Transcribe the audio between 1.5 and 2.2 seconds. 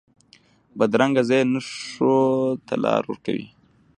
نه ښو